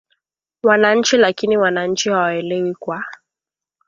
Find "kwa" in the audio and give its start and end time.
2.75-3.05